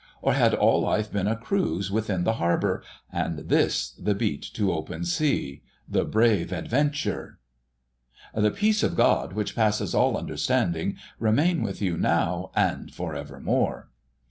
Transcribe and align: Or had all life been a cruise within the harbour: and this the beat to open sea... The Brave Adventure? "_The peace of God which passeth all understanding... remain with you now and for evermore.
Or 0.23 0.33
had 0.33 0.55
all 0.55 0.81
life 0.81 1.11
been 1.11 1.27
a 1.27 1.35
cruise 1.35 1.91
within 1.91 2.23
the 2.23 2.33
harbour: 2.41 2.81
and 3.11 3.37
this 3.37 3.91
the 3.91 4.15
beat 4.15 4.41
to 4.55 4.73
open 4.73 5.05
sea... 5.05 5.61
The 5.87 6.05
Brave 6.05 6.51
Adventure? 6.51 7.37
"_The 8.35 8.55
peace 8.55 8.81
of 8.81 8.95
God 8.95 9.33
which 9.33 9.55
passeth 9.55 9.93
all 9.93 10.17
understanding... 10.17 10.95
remain 11.19 11.61
with 11.61 11.83
you 11.83 11.97
now 11.97 12.49
and 12.55 12.91
for 12.91 13.13
evermore. 13.13 13.89